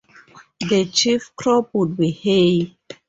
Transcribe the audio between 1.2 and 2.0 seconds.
crop would